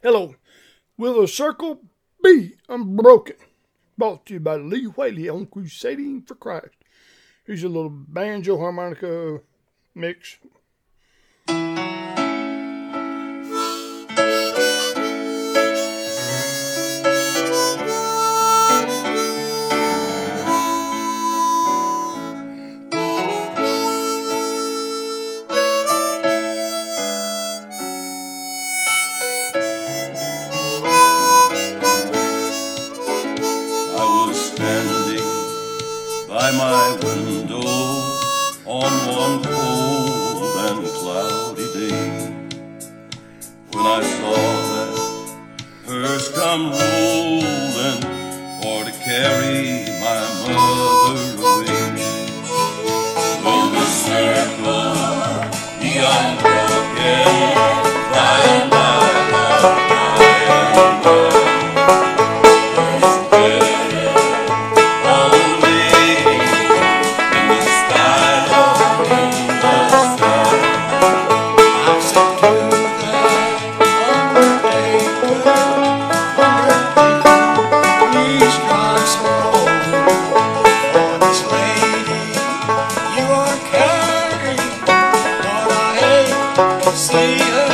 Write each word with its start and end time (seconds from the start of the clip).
Hello. 0.00 0.36
Will 0.96 1.20
the 1.20 1.26
circle 1.26 1.82
be 2.22 2.52
unbroken? 2.68 3.34
Brought 3.96 4.26
to 4.26 4.34
you 4.34 4.40
by 4.40 4.54
Lee 4.54 4.84
Whaley 4.84 5.28
on 5.28 5.46
Crusading 5.46 6.22
for 6.22 6.36
Christ. 6.36 6.76
Here's 7.44 7.64
a 7.64 7.68
little 7.68 7.90
banjo 7.90 8.58
harmonica 8.58 9.40
mix. 9.96 10.38
on 38.66 38.92
one 39.08 39.42
cold 39.42 40.38
and 40.68 40.86
cloudy 40.86 41.66
day. 41.74 42.48
When 43.72 43.86
I 43.86 44.02
saw 44.02 44.34
that 44.72 44.92
purse 45.86 46.28
come 46.34 46.70
rolling 46.70 48.00
for 48.60 48.84
to 48.84 48.92
carry 49.04 49.97
stay 86.96 87.67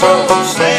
so. 0.00 0.69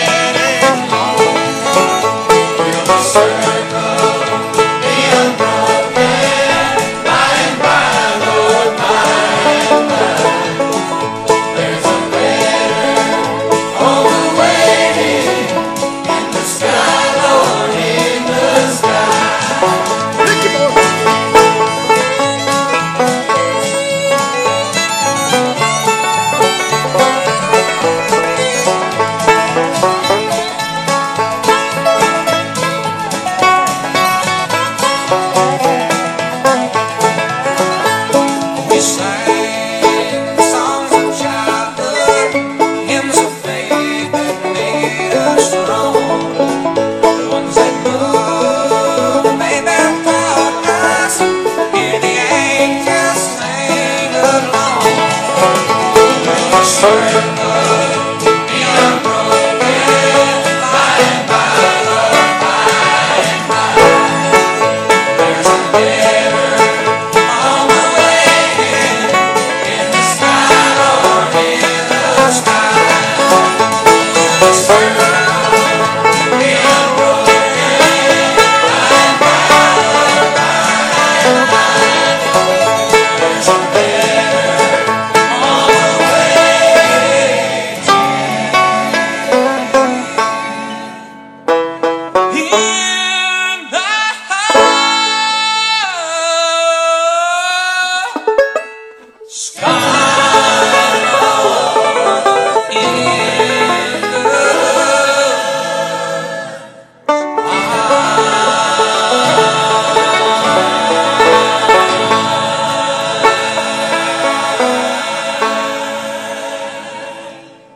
perfect. 56.81 57.70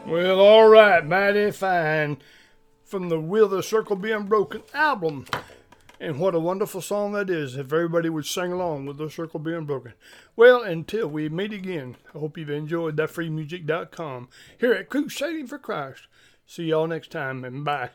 Well, 0.08 0.40
all 0.40 0.68
right, 0.68 1.06
mighty 1.06 1.50
fine. 1.52 2.18
From 2.84 3.10
the 3.10 3.20
Will 3.20 3.48
the 3.48 3.64
Circle 3.64 3.96
Be 3.96 4.12
Unbroken 4.12 4.62
album. 4.74 5.26
And 6.00 6.20
what 6.20 6.36
a 6.36 6.40
wonderful 6.40 6.82
song 6.82 7.14
that 7.14 7.30
is 7.30 7.56
if 7.56 7.74
everybody 7.74 8.10
would 8.10 8.26
sing 8.26 8.52
along 8.52 8.86
with 8.86 8.98
the 8.98 9.10
circle 9.10 9.40
be 9.40 9.54
unbroken. 9.54 9.94
Well, 10.36 10.62
until 10.62 11.08
we 11.08 11.30
meet 11.30 11.54
again, 11.54 11.96
I 12.14 12.20
hope 12.20 12.38
you've 12.38 12.50
enjoyed 12.50 12.98
that 12.98 13.10
freemusic.com 13.10 14.28
here 14.60 14.74
at 14.74 14.90
Crusading 14.90 15.48
for 15.48 15.58
Christ. 15.58 16.04
See 16.46 16.66
y'all 16.66 16.88
next 16.88 17.12
time 17.12 17.44
and 17.44 17.64
bye. 17.64 17.92